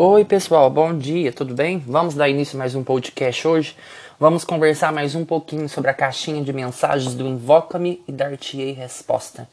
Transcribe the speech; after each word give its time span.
Oi, 0.00 0.24
pessoal, 0.24 0.70
bom 0.70 0.96
dia, 0.96 1.32
tudo 1.32 1.52
bem? 1.52 1.82
Vamos 1.84 2.14
dar 2.14 2.28
início 2.28 2.54
a 2.56 2.60
mais 2.60 2.76
um 2.76 2.84
podcast 2.84 3.48
hoje. 3.48 3.76
Vamos 4.16 4.44
conversar 4.44 4.92
mais 4.92 5.16
um 5.16 5.24
pouquinho 5.24 5.68
sobre 5.68 5.90
a 5.90 5.92
caixinha 5.92 6.40
de 6.40 6.52
mensagens 6.52 7.16
do 7.16 7.26
Invoca-me 7.26 8.00
e 8.06 8.12
dar-te-ei 8.12 8.70
resposta. 8.70 9.48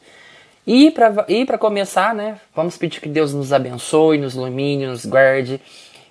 E 0.64 0.92
para 0.92 1.58
começar, 1.58 2.14
né, 2.14 2.38
vamos 2.54 2.76
pedir 2.76 3.00
que 3.00 3.08
Deus 3.08 3.34
nos 3.34 3.52
abençoe, 3.52 4.18
nos 4.18 4.36
ilumine, 4.36 4.86
nos 4.86 5.04
guarde. 5.04 5.60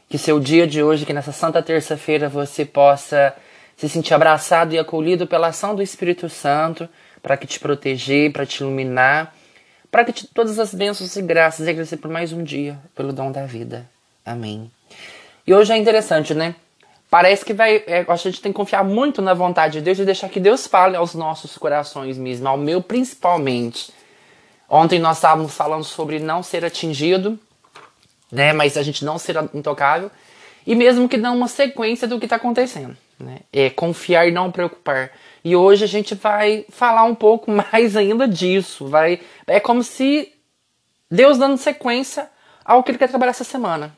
Que 0.10 0.18
seu 0.18 0.38
dia 0.38 0.68
de 0.68 0.84
hoje, 0.84 1.06
que 1.06 1.14
nessa 1.14 1.32
santa 1.32 1.64
terça-feira 1.64 2.28
você 2.28 2.66
possa 2.66 3.34
se 3.78 3.88
sentir 3.88 4.14
abraçado 4.14 4.76
e 4.76 4.78
acolhido 4.78 5.26
pela 5.26 5.48
ação 5.48 5.74
do 5.74 5.82
Espírito 5.82 6.28
Santo 6.28 6.90
para 7.24 7.38
que 7.38 7.48
te 7.48 7.58
proteger, 7.58 8.34
para 8.34 8.46
te 8.46 8.60
iluminar, 8.60 9.34
para 9.90 10.04
que 10.04 10.12
te, 10.12 10.28
todas 10.28 10.60
as 10.60 10.74
bênçãos 10.74 11.16
e 11.16 11.22
graças 11.22 11.66
agradecer 11.66 11.96
por 11.96 12.12
mais 12.12 12.34
um 12.34 12.44
dia, 12.44 12.78
pelo 12.94 13.14
dom 13.14 13.32
da 13.32 13.46
vida. 13.46 13.95
Amém. 14.26 14.72
E 15.46 15.54
hoje 15.54 15.72
é 15.72 15.78
interessante, 15.78 16.34
né? 16.34 16.56
Parece 17.10 17.46
que 17.46 17.54
vai. 17.54 17.84
É, 17.86 18.04
a 18.08 18.16
gente 18.16 18.42
tem 18.42 18.52
que 18.52 18.58
confiar 18.58 18.84
muito 18.84 19.22
na 19.22 19.34
vontade 19.34 19.74
de 19.74 19.82
Deus 19.82 20.00
e 20.00 20.06
deixar 20.06 20.28
que 20.28 20.40
Deus 20.40 20.66
fale 20.66 20.98
aos 20.98 21.14
nossos 21.14 21.58
corações 21.58 22.18
mesmo, 22.18 22.48
ao 22.48 22.58
meu 22.58 22.82
principalmente. 22.82 23.94
Ontem 24.68 25.00
nós 25.00 25.18
estávamos 25.18 25.54
falando 25.54 25.84
sobre 25.84 26.20
não 26.20 26.42
ser 26.42 26.66
atingido, 26.66 27.40
né? 28.32 28.52
Mas 28.52 28.76
a 28.76 28.84
gente 28.84 29.06
não 29.06 29.20
ser 29.20 29.38
intocável. 29.54 30.10
E 30.66 30.74
mesmo 30.74 31.08
que 31.08 31.18
não 31.18 31.38
uma 31.38 31.48
sequência 31.48 32.08
do 32.08 32.18
que 32.20 32.26
está 32.26 32.38
acontecendo. 32.38 32.98
Né? 33.20 33.42
É 33.54 33.70
confiar 33.70 34.28
e 34.28 34.32
não 34.32 34.52
preocupar. 34.52 35.12
E 35.44 35.56
hoje 35.56 35.84
a 35.84 35.88
gente 35.88 36.16
vai 36.16 36.66
falar 36.70 37.04
um 37.04 37.14
pouco 37.14 37.52
mais 37.72 37.96
ainda 37.96 38.28
disso. 38.28 38.88
Vai, 38.88 39.22
é 39.46 39.60
como 39.60 39.84
se 39.84 40.34
Deus 41.10 41.38
dando 41.38 41.58
sequência 41.58 42.28
ao 42.64 42.82
que 42.82 42.92
ele 42.92 42.98
quer 42.98 43.08
trabalhar 43.08 43.30
essa 43.30 43.44
semana. 43.44 43.96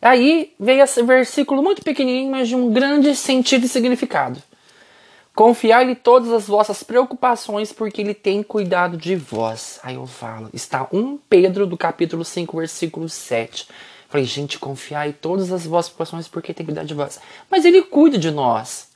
Aí 0.00 0.54
veio 0.58 0.82
esse 0.82 1.02
versículo 1.02 1.62
muito 1.62 1.82
pequenininho, 1.82 2.30
mas 2.30 2.48
de 2.48 2.54
um 2.54 2.72
grande 2.72 3.14
sentido 3.16 3.64
e 3.64 3.68
significado. 3.68 4.42
Confiai-lhe 5.34 5.94
todas 5.94 6.32
as 6.32 6.46
vossas 6.46 6.82
preocupações, 6.82 7.72
porque 7.72 8.00
ele 8.00 8.14
tem 8.14 8.42
cuidado 8.42 8.96
de 8.96 9.14
vós. 9.14 9.78
Aí 9.82 9.96
eu 9.96 10.06
falo, 10.06 10.48
está 10.52 10.88
1 10.90 11.18
Pedro 11.28 11.66
do 11.66 11.76
capítulo 11.76 12.24
5, 12.24 12.56
versículo 12.56 13.08
7. 13.08 13.68
Falei, 14.08 14.24
gente, 14.24 14.58
confiai 14.58 15.12
todas 15.12 15.52
as 15.52 15.66
vossas 15.66 15.90
preocupações, 15.90 16.28
porque 16.28 16.54
tem 16.54 16.64
cuidado 16.64 16.86
de 16.86 16.94
vós. 16.94 17.20
Mas 17.50 17.64
ele 17.64 17.82
cuida 17.82 18.16
de 18.16 18.30
nós. 18.30 18.88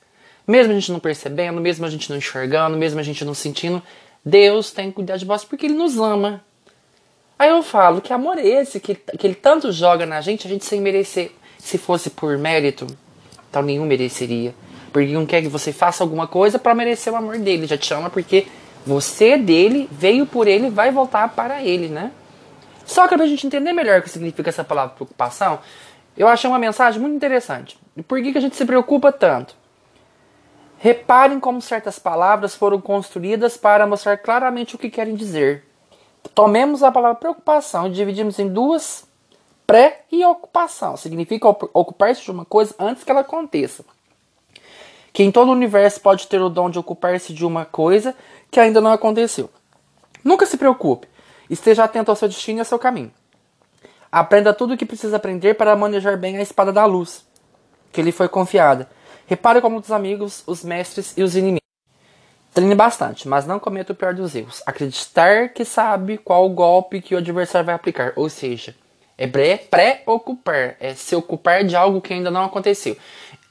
Mesmo 0.47 0.73
a 0.73 0.75
gente 0.75 0.91
não 0.91 0.99
percebendo, 0.99 1.61
mesmo 1.61 1.85
a 1.85 1.91
gente 1.91 2.09
não 2.09 2.17
enxergando, 2.17 2.77
mesmo 2.77 2.99
a 3.01 3.03
gente 3.03 3.25
não 3.25 3.35
sentindo, 3.35 3.83
Deus 4.25 4.71
tem 4.71 4.91
cuidado 4.91 5.19
de 5.19 5.25
vós 5.25 5.45
porque 5.45 5.67
ele 5.67 5.75
nos 5.75 5.99
ama. 5.99 6.43
Aí 7.41 7.49
eu 7.49 7.63
falo, 7.63 8.03
que 8.03 8.13
amor 8.13 8.37
é 8.37 8.47
esse 8.47 8.79
que, 8.79 8.95
que 8.95 9.27
ele 9.27 9.35
tanto 9.35 9.73
joga 9.73 10.05
na 10.05 10.21
gente, 10.21 10.47
a 10.47 10.51
gente 10.51 10.63
sem 10.63 10.79
merecer. 10.79 11.33
Se 11.59 11.79
fosse 11.79 12.11
por 12.11 12.37
mérito, 12.37 12.87
então 13.49 13.63
nenhum 13.63 13.87
mereceria. 13.87 14.55
Porque 14.93 15.11
não 15.11 15.25
quer 15.25 15.41
que 15.41 15.49
você 15.49 15.73
faça 15.73 16.05
alguma 16.05 16.27
coisa 16.27 16.59
para 16.59 16.75
merecer 16.75 17.11
o 17.11 17.17
amor 17.17 17.39
dele. 17.39 17.67
Já 17.67 17.79
te 17.79 17.95
ama 17.95 18.11
porque 18.11 18.47
você 18.85 19.31
é 19.31 19.39
dele, 19.39 19.89
veio 19.91 20.27
por 20.27 20.47
ele, 20.47 20.69
vai 20.69 20.91
voltar 20.91 21.31
para 21.31 21.63
ele, 21.63 21.89
né? 21.89 22.13
Só 22.85 23.09
que 23.09 23.17
pra 23.17 23.27
gente 23.27 23.47
entender 23.47 23.73
melhor 23.73 24.01
o 24.01 24.03
que 24.03 24.11
significa 24.11 24.51
essa 24.51 24.63
palavra 24.63 24.95
preocupação, 24.95 25.61
eu 26.19 26.29
achei 26.29 26.51
uma 26.51 26.59
mensagem 26.59 27.01
muito 27.01 27.17
interessante. 27.17 27.79
E 27.97 28.03
por 28.03 28.23
que, 28.23 28.33
que 28.33 28.39
a 28.39 28.43
gente 28.43 28.55
se 28.55 28.67
preocupa 28.67 29.11
tanto? 29.11 29.57
Reparem 30.77 31.41
como 31.41 31.63
certas 31.63 31.99
palavras 31.99 32.55
foram 32.55 32.83
construídas 32.83 33.57
para 33.57 33.87
mostrar 33.87 34.19
claramente 34.19 34.75
o 34.75 34.79
que 34.79 34.91
querem 34.91 35.15
dizer. 35.15 35.70
Tomemos 36.35 36.83
a 36.83 36.93
palavra 36.93 37.19
preocupação 37.19 37.87
e 37.87 37.91
dividimos 37.91 38.39
em 38.39 38.49
duas 38.49 39.05
pré 39.67 40.05
e 40.11 40.25
ocupação. 40.25 40.97
Significa 40.97 41.49
ocupar-se 41.49 42.23
de 42.23 42.31
uma 42.33 42.45
coisa 42.45 42.75
antes 42.77 43.05
que 43.05 43.11
ela 43.11 43.21
aconteça. 43.21 43.85
Que 45.13 45.23
em 45.23 45.31
todo 45.31 45.49
o 45.49 45.53
universo 45.53 46.01
pode 46.01 46.27
ter 46.27 46.41
o 46.41 46.49
dom 46.49 46.69
de 46.69 46.79
ocupar-se 46.79 47.33
de 47.33 47.47
uma 47.47 47.65
coisa 47.65 48.17
que 48.51 48.59
ainda 48.59 48.81
não 48.81 48.91
aconteceu. 48.91 49.49
Nunca 50.25 50.45
se 50.45 50.57
preocupe. 50.57 51.09
Esteja 51.49 51.85
atento 51.85 52.11
ao 52.11 52.17
seu 52.17 52.29
destino 52.29 52.59
e 52.59 52.61
ao 52.61 52.65
seu 52.65 52.81
caminho. 52.81 53.13
Aprenda 54.11 54.53
tudo 54.53 54.75
o 54.75 54.77
que 54.77 54.85
precisa 54.85 55.17
aprender 55.17 55.55
para 55.55 55.77
manejar 55.77 56.17
bem 56.17 56.37
a 56.37 56.43
espada 56.43 56.73
da 56.73 56.85
luz, 56.85 57.25
que 57.93 58.03
lhe 58.03 58.11
foi 58.11 58.29
confiada. 58.29 58.91
Repare 59.27 59.61
como 59.61 59.79
os 59.79 59.93
amigos, 59.93 60.43
os 60.49 60.65
mestres 60.65 61.17
e 61.17 61.23
os 61.23 61.37
inimigos. 61.37 61.70
Treine 62.53 62.75
bastante, 62.75 63.29
mas 63.29 63.47
não 63.47 63.61
cometa 63.61 63.93
o 63.93 63.97
pior 63.97 64.13
dos 64.13 64.35
erros. 64.35 64.63
Acreditar 64.67 65.51
que 65.51 65.65
sabe 65.65 66.19
qual 66.19 66.49
golpe 66.49 67.01
que 67.01 67.15
o 67.15 67.19
adversário 67.19 67.67
vai 67.67 67.75
aplicar. 67.75 68.13
Ou 68.17 68.29
seja, 68.29 68.75
é 69.17 69.27
pré-ocupar. 69.57 70.77
É 70.81 70.95
se 70.95 71.15
ocupar 71.15 71.63
de 71.63 71.77
algo 71.77 72.01
que 72.01 72.13
ainda 72.13 72.31
não 72.31 72.45
aconteceu. 72.45 72.97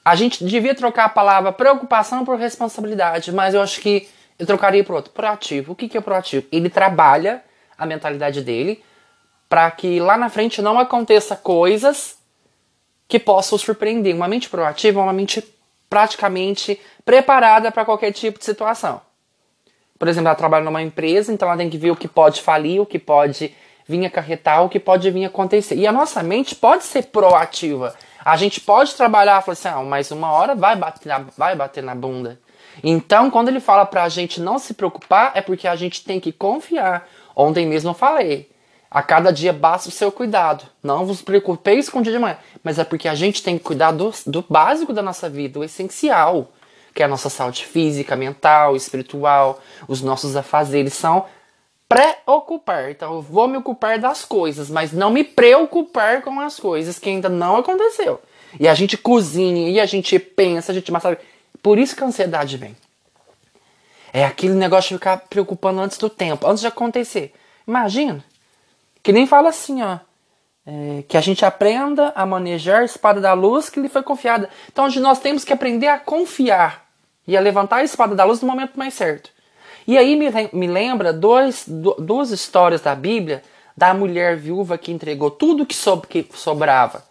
A 0.04 0.16
gente 0.16 0.44
devia 0.44 0.76
trocar 0.76 1.06
a 1.06 1.10
palavra 1.10 1.52
preocupação 1.52 2.26
por 2.26 2.38
responsabilidade, 2.38 3.32
mas 3.32 3.54
eu 3.54 3.62
acho 3.62 3.80
que 3.80 4.10
eu 4.38 4.46
trocaria 4.46 4.84
por 4.84 4.96
outro. 4.96 5.12
Proativo. 5.12 5.74
O 5.74 5.76
que, 5.76 5.88
que 5.88 5.98
é 5.98 6.02
proativo? 6.02 6.46
Ele 6.52 6.70
trabalha 6.70 7.44
a 7.78 7.86
mentalidade 7.86 8.42
dele 8.42 8.84
para 9.48 9.70
que 9.72 10.00
lá 10.00 10.18
na 10.18 10.30
frente 10.30 10.62
não 10.62 10.78
aconteça 10.78 11.36
coisas 11.36 12.18
que 13.08 13.18
possam 13.18 13.58
surpreender. 13.58 14.16
Uma 14.16 14.28
mente 14.28 14.50
proativa 14.50 15.00
é 15.00 15.04
uma 15.04 15.14
mente 15.14 15.42
praticamente 15.90 16.80
preparada 17.04 17.72
para 17.72 17.86
qualquer 17.86 18.12
tipo 18.12 18.40
de 18.40 18.46
situação. 18.46 19.02
Por 19.98 20.08
exemplo, 20.08 20.28
ela 20.28 20.36
trabalha 20.36 20.64
numa 20.64 20.82
empresa, 20.82 21.34
então 21.34 21.48
ela 21.48 21.58
tem 21.58 21.70
que 21.70 21.78
ver 21.78 21.92
o 21.92 21.96
que 21.96 22.08
pode 22.08 22.42
falir, 22.42 22.82
o 22.82 22.86
que 22.86 23.00
pode 23.00 23.54
vir 23.86 24.06
acarretar, 24.06 24.64
o 24.64 24.70
que 24.70 24.80
pode 24.80 25.10
vir 25.12 25.26
acontecer. 25.26 25.76
E 25.76 25.88
a 25.88 25.92
nossa 25.92 26.24
mente 26.24 26.56
pode 26.56 26.84
ser 26.84 27.08
proativa. 27.08 27.96
A 28.24 28.38
gente 28.38 28.62
pode 28.62 28.96
trabalhar, 28.96 29.42
falar 29.42 29.54
assim, 29.54 29.68
ah, 29.68 29.84
mas 29.84 30.12
uma 30.12 30.32
hora 30.32 30.56
vai 30.56 30.76
bater, 30.76 31.10
na, 31.10 31.26
vai 31.38 31.56
bater 31.56 31.84
na 31.84 31.96
bunda. 31.96 32.40
Então, 32.84 33.30
quando 33.30 33.50
ele 33.50 33.60
fala 33.60 33.86
pra 33.86 34.08
gente 34.08 34.40
não 34.40 34.60
se 34.60 34.74
preocupar, 34.74 35.32
é 35.36 35.42
porque 35.42 35.68
a 35.68 35.76
gente 35.76 36.04
tem 36.04 36.20
que 36.20 36.32
confiar. 36.32 37.08
Ontem 37.36 37.66
mesmo 37.66 37.90
eu 37.90 37.94
falei, 37.94 38.50
a 38.90 39.02
cada 39.02 39.32
dia 39.32 39.54
basta 39.54 39.90
o 39.90 39.92
seu 39.92 40.12
cuidado. 40.12 40.66
Não 40.82 41.06
vos 41.06 41.22
preocupeis 41.22 41.90
com 41.90 42.00
o 42.00 42.02
dia 42.02 42.14
de 42.14 42.20
manhã. 42.20 42.38
Mas 42.64 42.80
é 42.80 42.84
porque 42.84 43.08
a 43.08 43.16
gente 43.16 43.44
tem 43.44 43.58
que 43.58 43.64
cuidar 43.64 43.92
do, 43.92 44.12
do 44.26 44.46
básico 44.50 44.94
da 44.94 45.02
nossa 45.02 45.30
vida, 45.30 45.60
o 45.60 45.64
essencial 45.64 46.52
que 46.94 47.04
é 47.04 47.06
a 47.06 47.10
nossa 47.10 47.30
saúde 47.30 47.66
física, 47.66 48.16
mental, 48.16 48.76
espiritual, 48.76 49.62
os 49.88 50.02
nossos 50.02 50.36
afazeres 50.36 50.94
são 50.94 51.26
preocupar. 51.88 52.92
Então 52.92 53.16
eu 53.16 53.22
vou 53.22 53.48
me 53.48 53.58
ocupar 53.58 53.98
das 53.98 54.26
coisas, 54.26 54.70
mas 54.70 54.92
não 54.92 55.10
me 55.10 55.24
preocupar 55.24 56.22
com 56.22 56.40
as 56.40 56.60
coisas 56.60 57.00
que 57.00 57.10
ainda 57.10 57.30
não 57.30 57.58
aconteceu. 57.58 58.22
E 58.60 58.68
a 58.68 58.74
gente 58.74 58.98
cozinha, 58.98 59.70
e 59.70 59.80
a 59.80 59.86
gente 59.86 60.18
pensa, 60.20 60.72
a 60.72 60.76
gente 60.76 60.92
mas 60.92 61.04
sabe, 61.04 61.18
por 61.62 61.78
isso 61.78 61.96
que 61.96 62.04
a 62.04 62.08
ansiedade 62.08 62.58
vem. 62.58 62.76
É 64.12 64.26
aquele 64.26 64.56
negócio 64.56 64.90
de 64.90 64.96
ficar 64.96 65.18
preocupando 65.30 65.80
antes 65.80 65.98
do 65.98 66.10
tempo, 66.10 66.48
antes 66.48 66.62
de 66.62 66.68
acontecer. 66.68 67.34
Imagina. 67.68 68.26
Que 69.10 69.14
nem 69.14 69.26
fala 69.26 69.50
assim, 69.50 69.82
ó. 69.82 69.98
É, 70.64 71.04
que 71.08 71.18
a 71.18 71.22
gente 71.22 71.44
aprenda 71.44 72.14
a 72.16 72.28
manejar 72.28 72.82
a 72.82 72.86
espada 72.86 73.20
da 73.20 73.34
luz 73.34 73.68
que 73.68 73.80
lhe 73.80 73.90
foi 73.90 74.04
confiada. 74.04 74.48
Então, 74.72 74.86
onde 74.86 75.00
nós 75.00 75.18
temos 75.18 75.44
que 75.44 75.52
aprender 75.52 75.88
a 75.88 75.98
confiar 75.98 76.86
ia 77.26 77.40
levantar 77.40 77.78
a 77.78 77.84
espada 77.84 78.14
da 78.14 78.24
luz 78.24 78.40
no 78.40 78.48
momento 78.48 78.78
mais 78.78 78.94
certo. 78.94 79.32
E 79.88 79.98
aí 79.98 80.16
me, 80.16 80.28
me 80.54 80.68
lembra 80.68 81.12
dois, 81.12 81.66
duas 81.68 82.30
histórias 82.30 82.82
da 82.82 82.94
Bíblia 82.94 83.42
da 83.76 83.96
mulher 83.96 84.38
viúva 84.38 84.78
que 84.78 84.92
entregou 84.92 85.32
tudo 85.32 85.66
que, 85.66 85.76
so, 85.76 86.00
que 86.02 86.30
sobrava. 86.36 87.04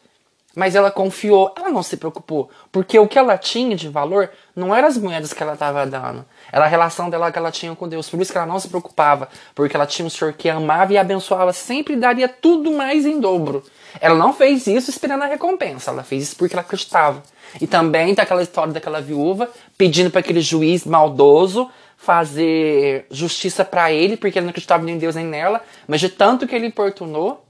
Mas 0.56 0.74
ela 0.74 0.90
confiou, 0.90 1.52
ela 1.56 1.68
não 1.68 1.82
se 1.82 1.96
preocupou, 1.96 2.50
porque 2.72 2.98
o 2.98 3.06
que 3.06 3.18
ela 3.18 3.36
tinha 3.36 3.76
de 3.76 3.88
valor 3.88 4.30
não 4.56 4.74
eram 4.74 4.88
as 4.88 4.96
moedas 4.96 5.32
que 5.32 5.42
ela 5.42 5.52
estava 5.52 5.86
dando, 5.86 6.24
era 6.50 6.64
a 6.64 6.68
relação 6.68 7.08
dela 7.08 7.30
que 7.30 7.38
ela 7.38 7.52
tinha 7.52 7.74
com 7.76 7.86
Deus. 7.86 8.08
Por 8.08 8.20
isso 8.20 8.32
que 8.32 8.38
ela 8.38 8.46
não 8.46 8.58
se 8.58 8.68
preocupava, 8.68 9.28
porque 9.54 9.76
ela 9.76 9.86
tinha 9.86 10.06
um 10.06 10.10
Senhor 10.10 10.32
que 10.32 10.48
amava 10.48 10.92
e 10.92 10.98
abençoava, 10.98 11.52
sempre 11.52 11.94
daria 11.96 12.28
tudo 12.28 12.72
mais 12.72 13.06
em 13.06 13.20
dobro. 13.20 13.62
Ela 14.00 14.14
não 14.14 14.32
fez 14.32 14.66
isso 14.66 14.90
esperando 14.90 15.22
a 15.22 15.26
recompensa, 15.26 15.90
ela 15.90 16.02
fez 16.02 16.24
isso 16.24 16.36
porque 16.36 16.54
ela 16.54 16.62
acreditava. 16.62 17.22
E 17.60 17.66
também 17.66 18.14
tem 18.14 18.22
aquela 18.22 18.42
história 18.42 18.72
daquela 18.72 19.00
viúva 19.00 19.50
pedindo 19.76 20.10
para 20.10 20.20
aquele 20.20 20.40
juiz 20.40 20.84
maldoso 20.84 21.70
fazer 21.98 23.06
justiça 23.10 23.64
para 23.64 23.92
ele, 23.92 24.16
porque 24.16 24.38
ele 24.38 24.46
não 24.46 24.50
acreditava 24.50 24.84
nem 24.84 24.94
em 24.94 24.98
Deus 24.98 25.16
nem 25.16 25.26
nela, 25.26 25.60
mas 25.86 26.00
de 26.00 26.08
tanto 26.08 26.46
que 26.46 26.54
ele 26.54 26.66
importunou, 26.66 27.44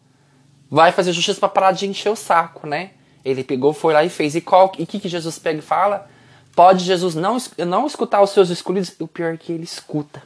vai 0.71 0.93
fazer 0.93 1.13
justiça 1.13 1.41
para 1.41 1.49
parar 1.49 1.73
de 1.73 1.87
encher 1.87 2.11
o 2.11 2.17
saco, 2.17 2.67
né? 2.67 2.91
Ele 3.25 3.43
pegou, 3.43 3.73
foi 3.73 3.93
lá 3.93 4.05
e 4.05 4.09
fez. 4.09 4.35
E 4.35 4.45
o 4.47 4.87
que, 4.87 5.01
que 5.01 5.09
Jesus 5.09 5.39
pega 5.39 5.59
e 5.59 5.63
fala? 5.63 6.09
Pode 6.55 6.85
Jesus 6.85 7.15
não, 7.15 7.37
não 7.67 7.87
escutar 7.87 8.23
os 8.23 8.31
seus 8.31 8.51
escolhidos? 8.51 8.95
O 8.99 9.07
pior 9.07 9.35
é 9.35 9.37
que 9.37 9.53
ele 9.53 9.65
escuta. 9.65 10.23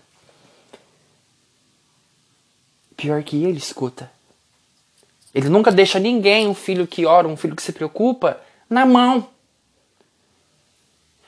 Pior 2.97 3.23
que 3.23 3.45
ele 3.45 3.59
escuta. 3.59 4.11
Ele 5.35 5.49
nunca 5.49 5.71
deixa 5.71 5.99
ninguém, 5.99 6.47
um 6.47 6.55
filho 6.55 6.87
que 6.87 7.07
ora, 7.07 7.27
um 7.27 7.37
filho 7.37 7.57
que 7.57 7.63
se 7.63 7.73
preocupa, 7.73 8.41
na 8.69 8.85
mão. 8.85 9.29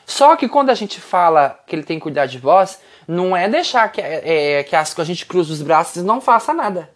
Só 0.07 0.37
que 0.37 0.49
quando 0.49 0.71
a 0.71 0.75
gente 0.75 1.01
fala 1.01 1.59
que 1.67 1.75
ele 1.75 1.83
tem 1.83 1.99
que 1.99 2.03
cuidar 2.03 2.27
de 2.27 2.39
vós, 2.39 2.79
não 3.09 3.37
é 3.37 3.49
deixar 3.49 3.91
que, 3.91 4.01
é, 4.01 4.59
é 4.59 4.63
que 4.63 4.77
a 4.77 5.05
gente 5.05 5.25
cruze 5.25 5.51
os 5.51 5.63
braços 5.63 5.97
e 5.97 6.03
não 6.03 6.21
faça 6.21 6.53
nada. 6.53 6.91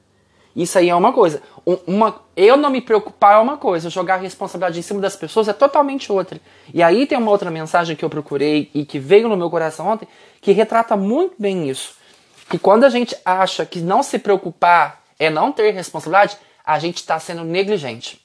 Isso 0.55 0.79
aí 0.79 0.89
é 0.89 0.95
uma 0.95 1.13
coisa. 1.13 1.43
Uma, 1.87 2.21
eu 2.37 2.57
não 2.57 2.71
me 2.71 2.81
preocupar 2.81 3.35
é 3.35 3.39
uma 3.39 3.57
coisa, 3.57 3.91
jogar 3.91 4.15
a 4.15 4.19
responsabilidade 4.19 4.79
em 4.79 4.83
cima 4.83 5.01
das 5.01 5.15
pessoas 5.15 5.49
é 5.49 5.53
totalmente 5.53 6.11
outra. 6.11 6.41
E 6.73 6.83
aí 6.83 7.07
tem 7.07 7.17
uma 7.17 7.31
outra 7.31 7.51
mensagem 7.51 7.95
que 7.95 8.05
eu 8.05 8.11
procurei 8.11 8.71
e 8.75 8.85
que 8.85 8.99
veio 8.99 9.29
no 9.29 9.37
meu 9.37 9.51
coração 9.51 9.87
ontem, 9.87 10.09
que 10.41 10.53
retrata 10.53 10.97
muito 10.97 11.35
bem 11.39 11.69
isso. 11.69 11.95
Que 12.49 12.59
quando 12.59 12.85
a 12.85 12.89
gente 12.89 13.15
acha 13.25 13.65
que 13.67 13.81
não 13.81 14.03
se 14.03 14.19
preocupar 14.19 15.03
é 15.19 15.29
não 15.29 15.53
ter 15.53 15.71
responsabilidade, 15.73 16.39
a 16.65 16.79
gente 16.79 16.97
está 16.97 17.19
sendo 17.19 17.45
negligente. 17.45 18.21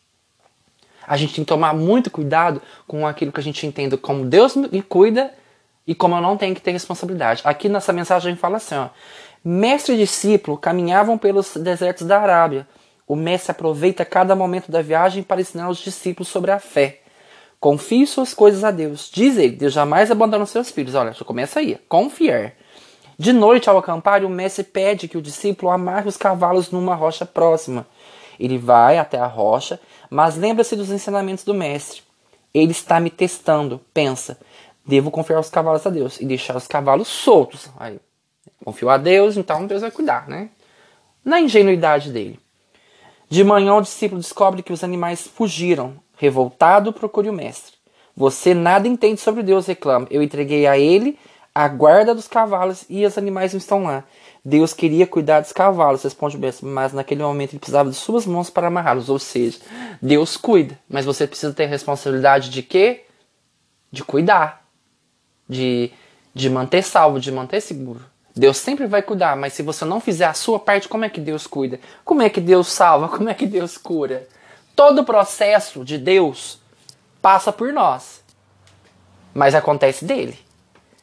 A 1.05 1.17
gente 1.17 1.35
tem 1.35 1.43
que 1.43 1.49
tomar 1.49 1.73
muito 1.73 2.09
cuidado 2.09 2.61
com 2.87 3.05
aquilo 3.05 3.31
que 3.31 3.39
a 3.39 3.43
gente 3.43 3.65
entende 3.67 3.97
como 3.97 4.25
Deus 4.25 4.55
me 4.55 4.81
cuida 4.81 5.33
e 5.85 5.93
como 5.93 6.15
eu 6.15 6.21
não 6.21 6.37
tenho 6.37 6.55
que 6.55 6.61
ter 6.61 6.71
responsabilidade. 6.71 7.41
Aqui 7.43 7.67
nessa 7.67 7.91
mensagem 7.91 8.35
fala 8.35 8.57
assim, 8.57 8.75
ó, 8.75 8.87
mestre 9.43 9.95
e 9.95 9.97
discípulo 9.97 10.57
caminhavam 10.57 11.17
pelos 11.17 11.55
desertos 11.57 12.07
da 12.07 12.19
Arábia. 12.19 12.67
O 13.07 13.15
mestre 13.15 13.51
aproveita 13.51 14.05
cada 14.05 14.35
momento 14.35 14.71
da 14.71 14.81
viagem 14.81 15.23
para 15.23 15.41
ensinar 15.41 15.69
os 15.69 15.79
discípulos 15.79 16.29
sobre 16.29 16.51
a 16.51 16.59
fé. 16.59 17.01
Confie 17.59 18.05
suas 18.05 18.33
coisas 18.33 18.63
a 18.63 18.71
Deus. 18.71 19.09
Diz 19.11 19.37
ele, 19.37 19.55
Deus 19.55 19.73
jamais 19.73 20.11
abandona 20.11 20.43
os 20.43 20.49
seus 20.49 20.69
filhos. 20.71 20.95
Olha, 20.95 21.13
já 21.13 21.23
começa 21.23 21.59
aí. 21.59 21.77
Confiar. 21.87 22.53
De 23.17 23.31
noite, 23.31 23.69
ao 23.69 23.77
acampar, 23.77 24.25
o 24.25 24.29
mestre 24.29 24.63
pede 24.63 25.07
que 25.07 25.17
o 25.17 25.21
discípulo 25.21 25.71
amarre 25.71 26.09
os 26.09 26.17
cavalos 26.17 26.71
numa 26.71 26.95
rocha 26.95 27.25
próxima. 27.25 27.85
Ele 28.39 28.57
vai 28.57 28.97
até 28.97 29.17
a 29.17 29.27
rocha, 29.27 29.79
mas 30.09 30.35
lembra-se 30.35 30.75
dos 30.75 30.89
ensinamentos 30.89 31.43
do 31.43 31.53
mestre. 31.53 32.01
Ele 32.53 32.71
está 32.71 32.99
me 32.99 33.09
testando. 33.09 33.79
Pensa, 33.93 34.37
devo 34.85 35.11
confiar 35.11 35.39
os 35.39 35.49
cavalos 35.49 35.85
a 35.85 35.89
Deus 35.89 36.19
e 36.19 36.25
deixar 36.25 36.55
os 36.55 36.67
cavalos 36.67 37.07
soltos. 37.07 37.69
Aí, 37.77 37.99
confio 38.63 38.89
a 38.89 38.97
Deus, 38.97 39.37
então 39.37 39.67
Deus 39.67 39.81
vai 39.81 39.91
cuidar, 39.91 40.27
né? 40.27 40.49
Na 41.23 41.39
ingenuidade 41.39 42.11
dele. 42.11 42.39
De 43.29 43.43
manhã, 43.43 43.75
o 43.75 43.81
discípulo 43.81 44.21
descobre 44.21 44.61
que 44.61 44.73
os 44.73 44.83
animais 44.83 45.27
fugiram. 45.27 45.95
Revoltado, 46.17 46.93
procure 46.93 47.29
o 47.29 47.33
mestre. 47.33 47.73
Você 48.15 48.53
nada 48.53 48.87
entende 48.87 49.19
sobre 49.19 49.41
Deus, 49.41 49.65
reclama. 49.65 50.07
Eu 50.11 50.21
entreguei 50.21 50.67
a 50.67 50.77
ele 50.77 51.17
a 51.55 51.67
guarda 51.67 52.15
dos 52.15 52.27
cavalos 52.27 52.85
e 52.89 53.05
os 53.05 53.17
animais 53.17 53.53
não 53.53 53.57
estão 53.57 53.83
lá. 53.83 54.03
Deus 54.43 54.73
queria 54.73 55.07
cuidar 55.07 55.39
dos 55.39 55.51
cavalos, 55.51 56.03
responde 56.03 56.35
o 56.35 56.39
mestre, 56.39 56.65
mas 56.65 56.93
naquele 56.93 57.23
momento 57.23 57.51
ele 57.51 57.59
precisava 57.59 57.89
de 57.89 57.95
suas 57.95 58.25
mãos 58.25 58.49
para 58.49 58.67
amarrá-los. 58.67 59.09
Ou 59.09 59.19
seja, 59.19 59.59
Deus 60.01 60.35
cuida, 60.35 60.77
mas 60.89 61.05
você 61.05 61.25
precisa 61.27 61.53
ter 61.53 61.65
responsabilidade 61.65 62.49
de 62.49 62.61
quê? 62.61 63.05
De 63.91 64.03
cuidar, 64.03 64.65
de, 65.47 65.91
de 66.33 66.49
manter 66.49 66.83
salvo, 66.83 67.19
de 67.19 67.31
manter 67.31 67.61
seguro. 67.61 68.12
Deus 68.35 68.57
sempre 68.57 68.87
vai 68.87 69.01
cuidar, 69.01 69.35
mas 69.35 69.53
se 69.53 69.61
você 69.61 69.85
não 69.85 69.99
fizer 69.99 70.25
a 70.25 70.33
sua 70.33 70.57
parte, 70.59 70.87
como 70.87 71.05
é 71.05 71.09
que 71.09 71.21
Deus 71.21 71.45
cuida? 71.45 71.79
Como 72.03 72.21
é 72.21 72.29
que 72.29 72.41
Deus 72.41 72.67
salva? 72.67 73.07
Como 73.15 73.29
é 73.29 73.33
que 73.33 73.45
Deus 73.45 73.77
cura? 73.77 74.27
Todo 74.75 75.01
o 75.01 75.05
processo 75.05 75.85
de 75.85 75.99
Deus 75.99 76.59
passa 77.21 77.53
por 77.53 77.71
nós, 77.71 78.23
mas 79.33 79.53
acontece 79.53 80.03
dele. 80.03 80.37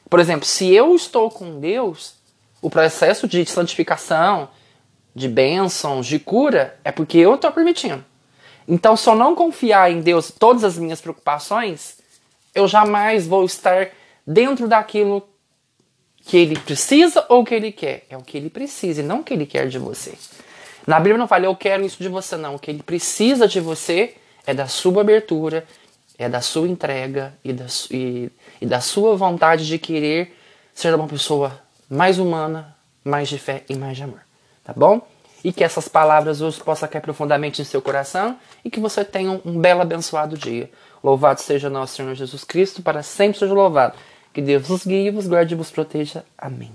Por 0.08 0.18
exemplo, 0.18 0.44
se 0.44 0.74
eu 0.74 0.94
estou 0.96 1.30
com 1.30 1.60
Deus, 1.60 2.14
o 2.60 2.68
processo 2.68 3.28
de 3.28 3.46
santificação, 3.46 4.48
de 5.14 5.28
bênçãos, 5.28 6.06
de 6.06 6.18
cura, 6.18 6.78
é 6.84 6.90
porque 6.90 7.18
eu 7.18 7.36
estou 7.36 7.52
permitindo. 7.52 8.04
Então, 8.66 8.96
se 8.96 9.08
eu 9.08 9.14
não 9.14 9.36
confiar 9.36 9.90
em 9.90 10.00
Deus 10.00 10.32
todas 10.36 10.64
as 10.64 10.76
minhas 10.76 11.00
preocupações, 11.00 11.98
eu 12.54 12.66
jamais 12.66 13.26
vou 13.26 13.44
estar 13.44 13.88
dentro 14.26 14.68
daquilo 14.68 15.26
que 16.24 16.36
ele 16.36 16.58
precisa 16.58 17.24
ou 17.28 17.44
que 17.44 17.54
ele 17.54 17.72
quer. 17.72 18.04
É 18.08 18.16
o 18.16 18.22
que 18.22 18.36
ele 18.36 18.50
precisa 18.50 19.00
e 19.00 19.04
não 19.04 19.20
o 19.20 19.24
que 19.24 19.34
ele 19.34 19.46
quer 19.46 19.68
de 19.68 19.78
você. 19.78 20.14
Na 20.86 20.98
Bíblia 20.98 21.18
não 21.18 21.28
fala, 21.28 21.44
eu 21.44 21.54
quero 21.54 21.84
isso 21.84 22.02
de 22.02 22.08
você, 22.08 22.36
não. 22.36 22.54
O 22.54 22.58
que 22.58 22.70
ele 22.70 22.82
precisa 22.82 23.46
de 23.46 23.60
você 23.60 24.14
é 24.46 24.54
da 24.54 24.66
sua 24.66 25.02
abertura, 25.02 25.66
é 26.18 26.28
da 26.28 26.40
sua 26.40 26.68
entrega 26.68 27.34
e 27.44 27.52
da, 27.52 27.66
e, 27.90 28.30
e 28.60 28.66
da 28.66 28.80
sua 28.80 29.16
vontade 29.16 29.66
de 29.66 29.78
querer 29.78 30.36
ser 30.74 30.94
uma 30.94 31.06
pessoa 31.06 31.60
mais 31.88 32.18
humana, 32.18 32.76
mais 33.04 33.28
de 33.28 33.38
fé 33.38 33.64
e 33.68 33.74
mais 33.74 33.96
de 33.96 34.02
amor. 34.02 34.20
Tá 34.64 34.72
bom? 34.74 35.06
E 35.42 35.52
que 35.52 35.64
essas 35.64 35.88
palavras 35.88 36.40
hoje 36.40 36.60
possam 36.60 36.88
cair 36.88 37.00
profundamente 37.00 37.62
em 37.62 37.64
seu 37.64 37.80
coração 37.80 38.36
e 38.64 38.70
que 38.70 38.78
você 38.78 39.04
tenha 39.04 39.30
um, 39.30 39.40
um 39.44 39.58
belo 39.58 39.80
abençoado 39.80 40.36
dia. 40.36 40.70
Louvado 41.02 41.40
seja 41.40 41.70
nosso 41.70 41.96
Senhor 41.96 42.14
Jesus 42.14 42.44
Cristo, 42.44 42.82
para 42.82 43.02
sempre 43.02 43.38
seja 43.38 43.54
louvado. 43.54 43.94
Que 44.32 44.40
Deus 44.40 44.66
vos 44.66 44.86
guie, 44.86 45.10
vos 45.10 45.26
guarde 45.26 45.54
e 45.54 45.56
vos 45.56 45.70
proteja. 45.70 46.24
Amém. 46.38 46.72